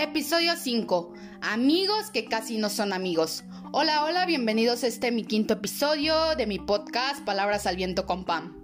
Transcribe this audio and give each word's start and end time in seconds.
Episodio 0.00 0.54
5. 0.54 1.12
Amigos 1.40 2.12
que 2.12 2.26
casi 2.26 2.56
no 2.56 2.70
son 2.70 2.92
amigos. 2.92 3.42
Hola, 3.72 4.04
hola, 4.04 4.26
bienvenidos 4.26 4.84
a 4.84 4.86
este 4.86 5.10
mi 5.10 5.24
quinto 5.24 5.54
episodio 5.54 6.36
de 6.36 6.46
mi 6.46 6.60
podcast 6.60 7.24
Palabras 7.24 7.66
al 7.66 7.74
Viento 7.74 8.06
con 8.06 8.24
Pam. 8.24 8.62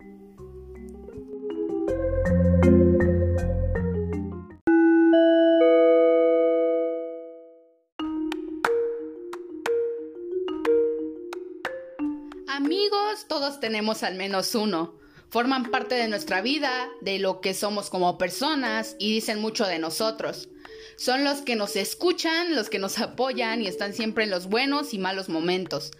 Amigos, 12.46 13.26
todos 13.26 13.58
tenemos 13.58 14.04
al 14.04 14.14
menos 14.14 14.54
uno. 14.54 14.94
Forman 15.30 15.72
parte 15.72 15.96
de 15.96 16.06
nuestra 16.06 16.42
vida, 16.42 16.88
de 17.00 17.18
lo 17.18 17.40
que 17.40 17.54
somos 17.54 17.90
como 17.90 18.18
personas 18.18 18.94
y 19.00 19.12
dicen 19.12 19.40
mucho 19.40 19.66
de 19.66 19.80
nosotros. 19.80 20.48
Son 20.96 21.24
los 21.24 21.42
que 21.42 21.56
nos 21.56 21.76
escuchan, 21.76 22.54
los 22.54 22.70
que 22.70 22.78
nos 22.78 22.98
apoyan 22.98 23.62
y 23.62 23.66
están 23.66 23.94
siempre 23.94 24.24
en 24.24 24.30
los 24.30 24.46
buenos 24.46 24.94
y 24.94 24.98
malos 24.98 25.28
momentos. 25.28 25.92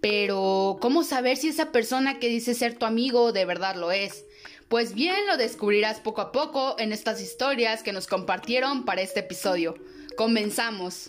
Pero, 0.00 0.78
¿cómo 0.80 1.02
saber 1.02 1.36
si 1.36 1.48
esa 1.48 1.72
persona 1.72 2.18
que 2.18 2.28
dice 2.28 2.54
ser 2.54 2.78
tu 2.78 2.86
amigo 2.86 3.32
de 3.32 3.44
verdad 3.44 3.74
lo 3.74 3.90
es? 3.90 4.24
Pues 4.68 4.94
bien, 4.94 5.26
lo 5.26 5.36
descubrirás 5.36 6.00
poco 6.00 6.20
a 6.20 6.30
poco 6.30 6.76
en 6.78 6.92
estas 6.92 7.20
historias 7.20 7.82
que 7.82 7.92
nos 7.92 8.06
compartieron 8.06 8.84
para 8.84 9.00
este 9.00 9.20
episodio. 9.20 9.74
Comenzamos. 10.16 11.08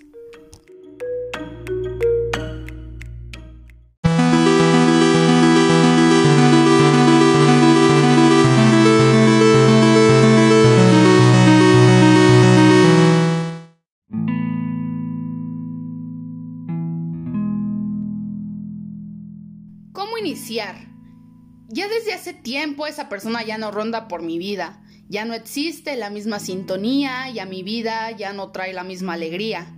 Ya 20.49 21.87
desde 21.87 22.13
hace 22.13 22.33
tiempo 22.33 22.87
esa 22.87 23.09
persona 23.09 23.43
ya 23.43 23.57
no 23.57 23.71
ronda 23.71 24.07
por 24.07 24.23
mi 24.23 24.39
vida, 24.39 24.81
ya 25.07 25.25
no 25.25 25.33
existe 25.33 25.95
la 25.95 26.09
misma 26.09 26.39
sintonía 26.39 27.29
y 27.29 27.39
a 27.39 27.45
mi 27.45 27.63
vida 27.63 28.11
ya 28.11 28.33
no 28.33 28.51
trae 28.51 28.73
la 28.73 28.83
misma 28.83 29.13
alegría. 29.13 29.73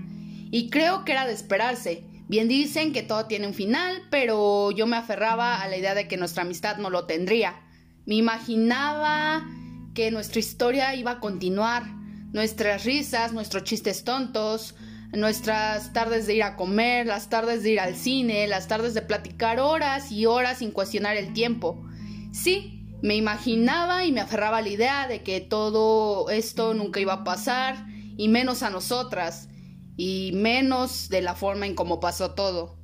Y 0.51 0.69
creo 0.69 1.03
que 1.03 1.11
era 1.11 1.27
de 1.27 1.33
esperarse. 1.33 2.05
Bien 2.27 2.47
dicen 2.47 2.93
que 2.93 3.03
todo 3.03 3.25
tiene 3.25 3.47
un 3.47 3.53
final, 3.53 4.03
pero 4.09 4.71
yo 4.71 4.87
me 4.87 4.95
aferraba 4.95 5.61
a 5.61 5.67
la 5.67 5.77
idea 5.77 5.93
de 5.93 6.07
que 6.07 6.17
nuestra 6.17 6.43
amistad 6.43 6.77
no 6.77 6.89
lo 6.89 7.05
tendría. 7.05 7.59
Me 8.05 8.15
imaginaba 8.15 9.45
que 9.93 10.11
nuestra 10.11 10.39
historia 10.39 10.95
iba 10.95 11.11
a 11.11 11.19
continuar, 11.19 11.85
nuestras 12.31 12.85
risas, 12.85 13.33
nuestros 13.33 13.65
chistes 13.65 14.05
tontos, 14.05 14.75
nuestras 15.13 15.93
tardes 15.93 16.25
de 16.25 16.35
ir 16.35 16.43
a 16.43 16.55
comer, 16.55 17.05
las 17.05 17.29
tardes 17.29 17.63
de 17.63 17.71
ir 17.71 17.79
al 17.79 17.95
cine, 17.95 18.47
las 18.47 18.67
tardes 18.67 18.93
de 18.93 19.01
platicar 19.01 19.59
horas 19.59 20.11
y 20.11 20.25
horas 20.25 20.59
sin 20.59 20.71
cuestionar 20.71 21.17
el 21.17 21.33
tiempo. 21.33 21.83
Sí, 22.31 22.87
me 23.01 23.15
imaginaba 23.15 24.05
y 24.05 24.11
me 24.11 24.21
aferraba 24.21 24.59
a 24.59 24.61
la 24.61 24.69
idea 24.69 25.07
de 25.07 25.23
que 25.23 25.41
todo 25.41 26.29
esto 26.29 26.73
nunca 26.73 26.99
iba 26.99 27.13
a 27.13 27.23
pasar, 27.23 27.85
y 28.17 28.29
menos 28.29 28.63
a 28.63 28.69
nosotras, 28.69 29.49
y 29.97 30.31
menos 30.33 31.09
de 31.09 31.21
la 31.21 31.35
forma 31.35 31.65
en 31.65 31.75
cómo 31.75 31.99
pasó 31.99 32.33
todo. 32.33 32.80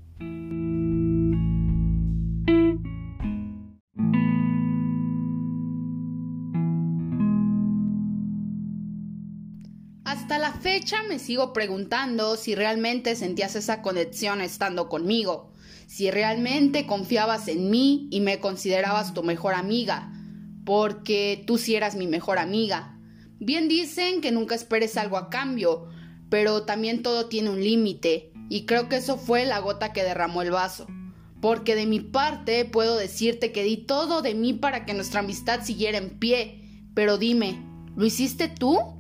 Hasta 10.08 10.40
la 10.40 10.54
fecha 10.54 11.04
me 11.04 11.20
sigo 11.20 11.52
preguntando 11.52 12.38
si 12.38 12.56
realmente 12.56 13.14
sentías 13.18 13.58
esa 13.58 13.82
conexión 13.82 14.40
estando 14.40 14.88
conmigo, 14.88 15.52
si 15.86 16.12
realmente 16.12 16.86
confiabas 16.86 17.50
en 17.50 17.70
mí 17.70 18.08
y 18.10 18.22
me 18.22 18.40
considerabas 18.40 19.14
tu 19.14 19.22
mejor 19.22 19.54
amiga, 19.54 20.10
porque 20.64 21.44
tú 21.46 21.58
sí 21.58 21.76
eras 21.76 21.98
mi 21.98 22.08
mejor 22.08 22.40
amiga. 22.40 22.98
Bien 23.40 23.68
dicen 23.68 24.22
que 24.22 24.32
nunca 24.32 24.56
esperes 24.56 24.96
algo 24.96 25.18
a 25.18 25.30
cambio, 25.30 25.90
pero 26.30 26.64
también 26.64 27.04
todo 27.04 27.26
tiene 27.28 27.50
un 27.50 27.62
límite, 27.62 28.32
y 28.48 28.66
creo 28.66 28.88
que 28.88 28.96
eso 28.96 29.18
fue 29.18 29.46
la 29.46 29.60
gota 29.60 29.92
que 29.92 30.04
derramó 30.06 30.42
el 30.42 30.52
vaso. 30.52 30.88
Porque 31.42 31.76
de 31.76 31.86
mi 31.86 32.00
parte 32.00 32.64
puedo 32.64 32.96
decirte 32.96 33.52
que 33.52 33.66
di 33.66 33.76
todo 33.76 34.22
de 34.22 34.36
mí 34.36 34.54
para 34.54 34.86
que 34.86 34.94
nuestra 34.94 35.20
amistad 35.20 35.66
siguiera 35.66 35.98
en 35.98 36.18
pie, 36.18 36.64
pero 36.94 37.18
dime, 37.18 37.62
¿lo 37.98 38.06
hiciste 38.06 38.48
tú? 38.48 38.97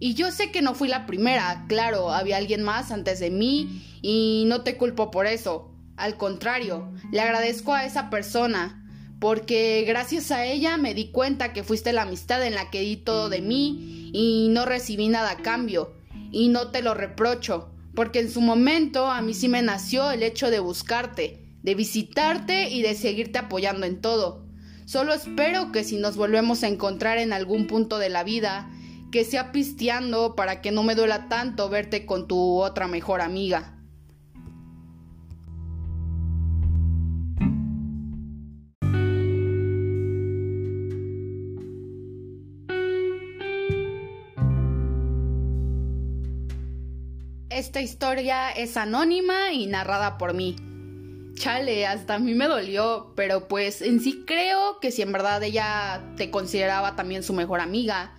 Y 0.00 0.14
yo 0.14 0.32
sé 0.32 0.50
que 0.50 0.62
no 0.62 0.74
fui 0.74 0.88
la 0.88 1.06
primera, 1.06 1.66
claro, 1.68 2.10
había 2.10 2.38
alguien 2.38 2.62
más 2.62 2.90
antes 2.90 3.20
de 3.20 3.30
mí 3.30 3.84
y 4.00 4.44
no 4.46 4.62
te 4.62 4.78
culpo 4.78 5.10
por 5.10 5.26
eso. 5.26 5.70
Al 5.98 6.16
contrario, 6.16 6.90
le 7.12 7.20
agradezco 7.20 7.74
a 7.74 7.84
esa 7.84 8.08
persona, 8.08 8.82
porque 9.20 9.84
gracias 9.86 10.30
a 10.30 10.46
ella 10.46 10.78
me 10.78 10.94
di 10.94 11.10
cuenta 11.10 11.52
que 11.52 11.62
fuiste 11.62 11.92
la 11.92 12.02
amistad 12.02 12.42
en 12.46 12.54
la 12.54 12.70
que 12.70 12.80
di 12.80 12.96
todo 12.96 13.28
de 13.28 13.42
mí 13.42 14.10
y 14.14 14.48
no 14.50 14.64
recibí 14.64 15.08
nada 15.08 15.32
a 15.32 15.42
cambio. 15.42 15.92
Y 16.32 16.48
no 16.48 16.68
te 16.68 16.80
lo 16.80 16.94
reprocho, 16.94 17.68
porque 17.94 18.20
en 18.20 18.30
su 18.30 18.40
momento 18.40 19.10
a 19.10 19.20
mí 19.20 19.34
sí 19.34 19.48
me 19.48 19.60
nació 19.60 20.10
el 20.10 20.22
hecho 20.22 20.50
de 20.50 20.60
buscarte, 20.60 21.44
de 21.62 21.74
visitarte 21.74 22.70
y 22.70 22.80
de 22.80 22.94
seguirte 22.94 23.38
apoyando 23.38 23.84
en 23.84 24.00
todo. 24.00 24.46
Solo 24.86 25.12
espero 25.12 25.72
que 25.72 25.84
si 25.84 25.98
nos 25.98 26.16
volvemos 26.16 26.62
a 26.62 26.68
encontrar 26.68 27.18
en 27.18 27.34
algún 27.34 27.66
punto 27.66 27.98
de 27.98 28.08
la 28.08 28.24
vida, 28.24 28.70
que 29.10 29.24
sea 29.24 29.52
pisteando 29.52 30.36
para 30.36 30.60
que 30.60 30.70
no 30.70 30.82
me 30.82 30.94
duela 30.94 31.28
tanto 31.28 31.68
verte 31.68 32.06
con 32.06 32.28
tu 32.28 32.60
otra 32.60 32.86
mejor 32.86 33.20
amiga. 33.20 33.76
Esta 47.50 47.82
historia 47.82 48.50
es 48.50 48.76
anónima 48.76 49.52
y 49.52 49.66
narrada 49.66 50.16
por 50.16 50.32
mí. 50.32 50.56
Chale, 51.34 51.86
hasta 51.86 52.14
a 52.14 52.18
mí 52.18 52.34
me 52.34 52.46
dolió, 52.46 53.12
pero 53.16 53.48
pues 53.48 53.82
en 53.82 54.00
sí 54.00 54.24
creo 54.26 54.78
que 54.80 54.90
si 54.90 55.02
en 55.02 55.12
verdad 55.12 55.42
ella 55.42 56.02
te 56.16 56.30
consideraba 56.30 56.96
también 56.96 57.22
su 57.22 57.32
mejor 57.32 57.60
amiga, 57.60 58.14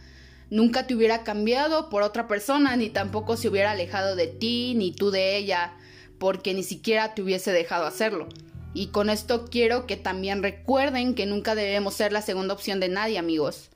nunca 0.51 0.85
te 0.85 0.93
hubiera 0.93 1.23
cambiado 1.23 1.89
por 1.89 2.03
otra 2.03 2.27
persona, 2.27 2.75
ni 2.75 2.89
tampoco 2.89 3.37
se 3.37 3.49
hubiera 3.49 3.71
alejado 3.71 4.15
de 4.15 4.27
ti, 4.27 4.73
ni 4.75 4.91
tú 4.91 5.09
de 5.09 5.37
ella, 5.37 5.73
porque 6.19 6.53
ni 6.53 6.61
siquiera 6.61 7.15
te 7.15 7.23
hubiese 7.23 7.51
dejado 7.51 7.87
hacerlo. 7.87 8.29
Y 8.73 8.87
con 8.87 9.09
esto 9.09 9.45
quiero 9.49 9.87
que 9.87 9.97
también 9.97 10.43
recuerden 10.43 11.15
que 11.15 11.25
nunca 11.25 11.55
debemos 11.55 11.95
ser 11.95 12.13
la 12.13 12.21
segunda 12.21 12.53
opción 12.53 12.79
de 12.79 12.89
nadie, 12.89 13.17
amigos. 13.17 13.69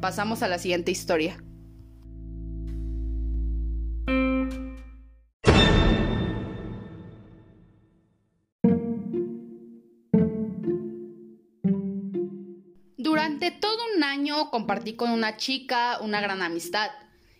Pasamos 0.00 0.42
a 0.42 0.48
la 0.48 0.58
siguiente 0.58 0.92
historia. 0.92 1.42
Durante 13.38 13.60
todo 13.60 13.78
un 13.96 14.02
año 14.02 14.50
compartí 14.50 14.94
con 14.94 15.10
una 15.12 15.36
chica 15.36 15.98
una 16.00 16.20
gran 16.20 16.42
amistad. 16.42 16.90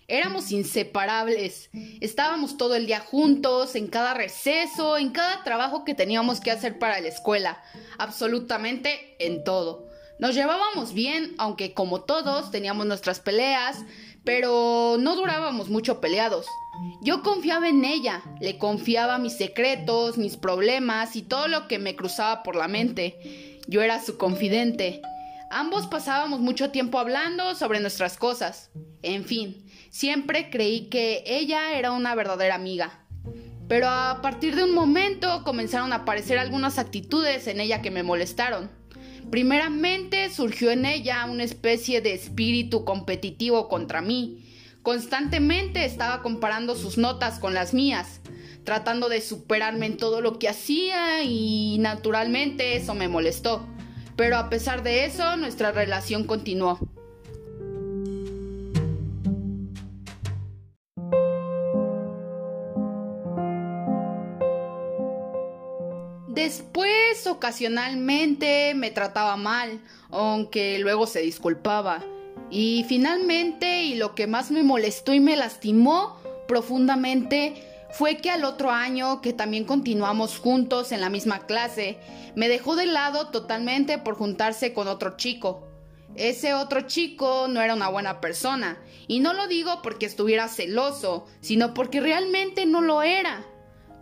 Éramos 0.07 0.53
inseparables. 0.53 1.71
Estábamos 2.01 2.57
todo 2.57 2.77
el 2.77 2.87
día 2.87 3.01
juntos, 3.01 3.75
en 3.75 3.89
cada 3.89 4.15
receso, 4.15 4.97
en 4.97 5.11
cada 5.11 5.43
trabajo 5.43 5.85
que 5.85 5.95
teníamos 5.95 6.39
que 6.39 6.53
hacer 6.53 6.79
para 6.79 7.01
la 7.01 7.09
escuela. 7.09 7.61
Absolutamente 7.99 9.17
en 9.19 9.43
todo. 9.43 9.89
Nos 10.21 10.37
llevábamos 10.37 10.93
bien, 10.95 11.35
aunque 11.37 11.75
como 11.75 12.03
todos 12.03 12.53
teníamos 12.53 12.87
nuestras 12.87 13.19
peleas, 13.19 13.79
pero 14.23 14.99
no 15.01 15.17
durábamos 15.17 15.69
mucho 15.69 16.01
peleados. 16.01 16.47
Yo 17.01 17.25
confiaba 17.25 17.69
en 17.69 17.85
ella, 17.85 18.23
le 18.41 18.56
confiaba 18.56 19.19
mis 19.19 19.37
secretos, 19.37 20.17
mis 20.17 20.37
problemas 20.37 21.17
y 21.17 21.23
todo 21.23 21.49
lo 21.49 21.67
que 21.67 21.81
me 21.81 21.97
cruzaba 21.97 22.44
por 22.44 22.55
la 22.55 22.69
mente. 22.69 23.59
Yo 23.67 23.83
era 23.83 24.01
su 24.01 24.17
confidente. 24.17 25.03
Ambos 25.50 25.87
pasábamos 25.87 26.41
mucho 26.41 26.71
tiempo 26.71 26.99
hablando 26.99 27.55
sobre 27.55 27.81
nuestras 27.81 28.19
cosas. 28.19 28.71
En 29.03 29.25
fin, 29.25 29.65
siempre 29.89 30.50
creí 30.50 30.89
que 30.89 31.25
ella 31.27 31.79
era 31.79 31.93
una 31.93 32.15
verdadera 32.15 32.55
amiga. 32.55 33.06
Pero 33.67 33.89
a 33.89 34.21
partir 34.21 34.56
de 34.56 34.65
un 34.65 34.75
momento 34.75 35.45
comenzaron 35.45 35.93
a 35.93 35.97
aparecer 35.97 36.39
algunas 36.39 36.79
actitudes 36.79 37.47
en 37.47 37.61
ella 37.61 37.81
que 37.81 37.91
me 37.91 38.03
molestaron. 38.03 38.71
Primeramente 39.31 40.29
surgió 40.29 40.71
en 40.71 40.85
ella 40.85 41.25
una 41.25 41.45
especie 41.45 42.03
de 42.03 42.12
espíritu 42.12 42.85
competitivo 42.85 43.69
contra 43.69 44.03
mí. 44.03 44.44
Constantemente 44.83 45.85
estaba 45.87 46.21
comparando 46.23 46.77
sus 46.77 46.99
notas 46.99 47.39
con 47.39 47.55
las 47.55 47.73
mías, 47.73 48.21
tratando 48.65 49.09
de 49.09 49.23
superarme 49.23 49.87
en 49.87 49.97
todo 49.97 50.21
lo 50.21 50.39
que 50.39 50.49
hacía 50.49 51.23
y 51.23 51.79
naturalmente 51.79 52.77
eso 52.77 52.94
me 52.94 53.09
molestó. 53.09 53.67
Pero 54.19 54.37
a 54.37 54.50
pesar 54.50 54.82
de 54.82 55.05
eso, 55.05 55.37
nuestra 55.37 55.70
relación 55.70 56.25
continuó. 56.25 56.81
Después, 66.26 67.29
ocasionalmente, 67.29 68.75
me 68.75 68.91
trataba 68.91 69.37
mal, 69.37 69.81
aunque 70.11 70.81
luego 70.81 71.06
se 71.06 71.20
disculpaba. 71.20 72.03
Y 72.50 72.85
finalmente, 72.88 73.85
y 73.85 73.94
lo 73.94 74.17
que 74.17 74.26
más 74.26 74.50
me 74.50 74.65
molestó 74.65 75.15
y 75.15 75.20
me 75.20 75.37
lastimó 75.37 76.17
profundamente, 76.49 77.68
fue 77.90 78.19
que 78.19 78.31
al 78.31 78.44
otro 78.44 78.70
año, 78.70 79.20
que 79.20 79.32
también 79.32 79.64
continuamos 79.64 80.38
juntos 80.38 80.93
en 80.93 81.00
la 81.00 81.08
misma 81.08 81.46
clase, 81.46 81.99
me 82.35 82.49
dejó 82.49 82.76
de 82.76 82.87
lado 82.87 83.29
totalmente 83.29 83.99
por 83.99 84.14
juntarse 84.14 84.73
con 84.73 84.88
otro 84.88 85.17
chico. 85.17 85.67
Ese 86.14 86.55
otro 86.55 86.82
chico 86.82 87.46
no 87.49 87.61
era 87.61 87.75
una 87.75 87.88
buena 87.88 88.20
persona, 88.20 88.79
y 89.06 89.20
no 89.20 89.32
lo 89.32 89.46
digo 89.46 89.82
porque 89.82 90.06
estuviera 90.06 90.49
celoso, 90.49 91.26
sino 91.40 91.75
porque 91.75 92.00
realmente 92.00 92.67
no 92.67 92.81
lo 92.81 93.02
era. 93.02 93.44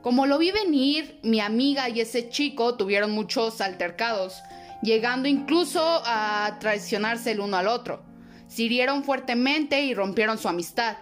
Como 0.02 0.26
lo 0.26 0.38
vi 0.38 0.50
venir, 0.50 1.18
mi 1.22 1.40
amiga 1.40 1.88
y 1.88 2.00
ese 2.00 2.28
chico 2.28 2.76
tuvieron 2.76 3.10
muchos 3.10 3.60
altercados, 3.60 4.40
llegando 4.82 5.28
incluso 5.28 5.80
a 6.04 6.56
traicionarse 6.60 7.32
el 7.32 7.40
uno 7.40 7.56
al 7.56 7.68
otro. 7.68 8.04
Se 8.46 8.62
hirieron 8.62 9.04
fuertemente 9.04 9.82
y 9.84 9.94
rompieron 9.94 10.38
su 10.38 10.48
amistad. 10.48 10.96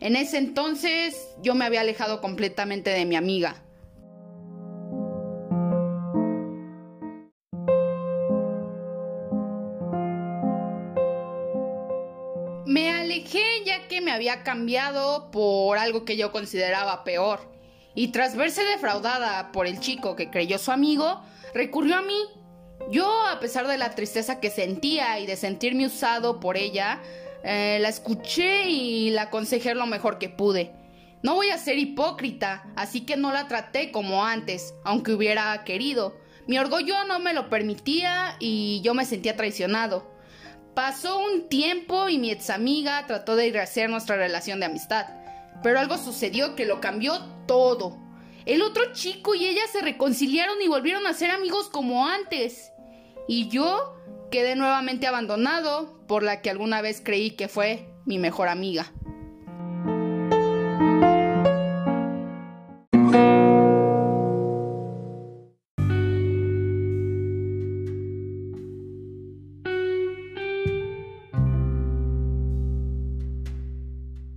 En 0.00 0.16
ese 0.16 0.38
entonces 0.38 1.28
yo 1.42 1.54
me 1.54 1.66
había 1.66 1.82
alejado 1.82 2.22
completamente 2.22 2.88
de 2.88 3.04
mi 3.04 3.16
amiga. 3.16 3.62
Me 12.64 12.90
alejé 12.92 13.44
ya 13.66 13.88
que 13.88 14.00
me 14.00 14.10
había 14.10 14.42
cambiado 14.42 15.30
por 15.30 15.76
algo 15.76 16.06
que 16.06 16.16
yo 16.16 16.32
consideraba 16.32 17.04
peor. 17.04 17.40
Y 17.94 18.08
tras 18.08 18.36
verse 18.36 18.64
defraudada 18.64 19.52
por 19.52 19.66
el 19.66 19.80
chico 19.80 20.16
que 20.16 20.30
creyó 20.30 20.56
su 20.56 20.70
amigo, 20.70 21.20
recurrió 21.52 21.96
a 21.96 22.02
mí. 22.02 22.18
Yo, 22.90 23.26
a 23.26 23.38
pesar 23.38 23.66
de 23.66 23.76
la 23.76 23.94
tristeza 23.94 24.40
que 24.40 24.48
sentía 24.48 25.18
y 25.18 25.26
de 25.26 25.36
sentirme 25.36 25.84
usado 25.84 26.40
por 26.40 26.56
ella, 26.56 27.02
eh, 27.42 27.78
la 27.80 27.88
escuché 27.88 28.68
y 28.68 29.10
la 29.10 29.22
aconsejé 29.22 29.74
lo 29.74 29.86
mejor 29.86 30.18
que 30.18 30.28
pude. 30.28 30.72
No 31.22 31.34
voy 31.34 31.50
a 31.50 31.58
ser 31.58 31.78
hipócrita, 31.78 32.64
así 32.76 33.02
que 33.02 33.16
no 33.16 33.32
la 33.32 33.46
traté 33.46 33.90
como 33.92 34.24
antes, 34.24 34.74
aunque 34.84 35.12
hubiera 35.12 35.64
querido. 35.64 36.16
Mi 36.46 36.58
orgullo 36.58 37.04
no 37.04 37.18
me 37.20 37.34
lo 37.34 37.50
permitía 37.50 38.36
y 38.38 38.80
yo 38.82 38.94
me 38.94 39.04
sentía 39.04 39.36
traicionado. 39.36 40.10
Pasó 40.74 41.18
un 41.18 41.48
tiempo 41.48 42.08
y 42.08 42.18
mi 42.18 42.30
ex 42.30 42.48
amiga 42.48 43.06
trató 43.06 43.36
de 43.36 43.52
rehacer 43.52 43.90
nuestra 43.90 44.16
relación 44.16 44.60
de 44.60 44.66
amistad, 44.66 45.06
pero 45.62 45.78
algo 45.78 45.98
sucedió 45.98 46.56
que 46.56 46.64
lo 46.64 46.80
cambió 46.80 47.20
todo. 47.46 47.98
El 48.46 48.62
otro 48.62 48.92
chico 48.94 49.34
y 49.34 49.46
ella 49.46 49.62
se 49.70 49.82
reconciliaron 49.82 50.62
y 50.62 50.68
volvieron 50.68 51.06
a 51.06 51.12
ser 51.12 51.30
amigos 51.30 51.68
como 51.68 52.06
antes. 52.06 52.72
Y 53.28 53.48
yo 53.48 53.99
quedé 54.30 54.56
nuevamente 54.56 55.06
abandonado 55.06 56.06
por 56.06 56.22
la 56.22 56.40
que 56.40 56.50
alguna 56.50 56.80
vez 56.80 57.02
creí 57.04 57.32
que 57.32 57.48
fue 57.48 57.92
mi 58.06 58.18
mejor 58.18 58.48
amiga. 58.48 58.92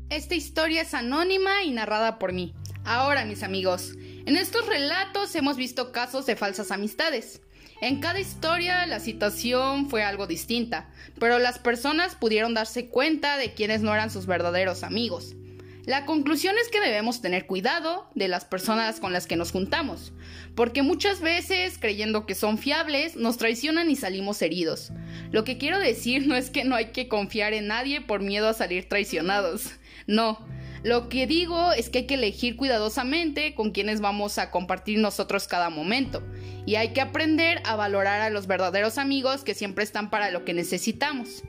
Esta 0.10 0.36
historia 0.36 0.82
es 0.82 0.94
anónima 0.94 1.64
y 1.64 1.72
narrada 1.72 2.18
por 2.18 2.34
mí. 2.34 2.54
Ahora, 2.86 3.26
mis 3.26 3.44
amigos, 3.44 3.94
en 4.26 4.38
estos 4.38 4.66
relatos 4.68 5.36
hemos 5.36 5.58
visto 5.58 5.92
casos 5.92 6.26
de 6.26 6.36
falsas 6.36 6.72
amistades. 6.72 7.43
En 7.84 8.00
cada 8.00 8.22
historia 8.22 8.86
la 8.86 9.02
situación 9.02 9.90
fue 9.90 10.04
algo 10.04 10.26
distinta, 10.26 10.88
pero 11.20 11.38
las 11.38 11.60
personas 11.60 12.16
pudieron 12.16 12.54
darse 12.54 12.88
cuenta 12.88 13.36
de 13.36 13.54
quiénes 13.54 13.82
no 13.82 13.94
eran 13.94 14.10
sus 14.10 14.26
verdaderos 14.26 14.84
amigos. 14.84 15.36
La 15.84 16.06
conclusión 16.06 16.56
es 16.62 16.70
que 16.70 16.80
debemos 16.80 17.20
tener 17.20 17.46
cuidado 17.46 18.10
de 18.16 18.30
las 18.30 18.46
personas 18.46 19.02
con 19.02 19.12
las 19.12 19.28
que 19.28 19.36
nos 19.36 19.52
juntamos, 19.52 20.14
porque 20.56 20.82
muchas 20.82 21.20
veces, 21.20 21.78
creyendo 21.78 22.26
que 22.26 22.36
son 22.36 22.58
fiables, 22.58 23.18
nos 23.18 23.36
traicionan 23.36 23.92
y 23.92 23.98
salimos 23.98 24.42
heridos. 24.42 24.94
Lo 25.32 25.44
que 25.44 25.58
quiero 25.58 25.78
decir 25.78 26.26
no 26.26 26.38
es 26.38 26.50
que 26.50 26.64
no 26.64 26.78
hay 26.78 26.94
que 26.94 27.10
confiar 27.10 27.52
en 27.52 27.68
nadie 27.68 28.00
por 28.00 28.22
miedo 28.22 28.48
a 28.48 28.54
salir 28.54 28.88
traicionados. 28.88 29.72
No, 30.08 30.48
lo 30.84 31.08
que 31.08 31.28
digo 31.28 31.72
es 31.72 31.90
que 31.90 32.00
hay 32.00 32.08
que 32.08 32.16
elegir 32.16 32.58
cuidadosamente 32.58 33.56
con 33.56 33.72
quienes 33.72 34.02
vamos 34.02 34.38
a 34.38 34.52
compartir 34.52 35.00
nosotros 35.00 35.48
cada 35.48 35.70
momento. 35.70 36.22
Y 36.66 36.76
hay 36.76 36.90
que 36.90 37.00
aprender 37.00 37.62
a 37.64 37.78
valorar 37.78 38.20
a 38.20 38.30
los 38.30 38.48
verdaderos 38.48 38.98
amigos 38.98 39.46
que 39.46 39.54
siempre 39.54 39.86
están 39.86 40.10
para 40.10 40.30
lo 40.30 40.44
que 40.44 40.54
necesitamos. 40.54 41.44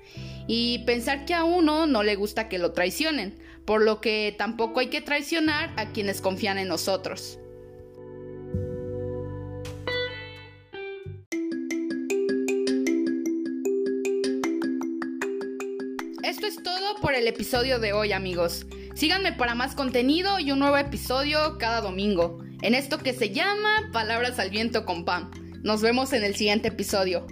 Y 0.46 0.84
pensar 0.86 1.24
que 1.24 1.34
a 1.34 1.42
uno 1.42 1.86
no 1.86 2.04
le 2.04 2.14
gusta 2.14 2.48
que 2.48 2.60
lo 2.60 2.72
traicionen, 2.72 3.36
por 3.64 3.82
lo 3.82 4.00
que 4.00 4.32
tampoco 4.38 4.78
hay 4.78 4.86
que 4.86 5.00
traicionar 5.00 5.72
a 5.76 5.90
quienes 5.90 6.20
confían 6.20 6.58
en 6.58 6.68
nosotros. 6.68 7.40
Esto 16.22 16.46
es 16.46 16.62
todo 16.62 17.00
por 17.00 17.14
el 17.14 17.26
episodio 17.26 17.80
de 17.80 17.92
hoy 17.92 18.12
amigos. 18.12 18.64
Síganme 18.94 19.32
para 19.32 19.56
más 19.56 19.74
contenido 19.74 20.38
y 20.38 20.52
un 20.52 20.60
nuevo 20.60 20.76
episodio 20.76 21.58
cada 21.58 21.80
domingo, 21.80 22.38
en 22.62 22.74
esto 22.74 22.98
que 22.98 23.12
se 23.12 23.30
llama 23.30 23.90
Palabras 23.92 24.38
al 24.38 24.50
Viento 24.50 24.84
con 24.84 25.04
Pam. 25.04 25.32
Nos 25.64 25.82
vemos 25.82 26.12
en 26.12 26.22
el 26.22 26.36
siguiente 26.36 26.68
episodio. 26.68 27.26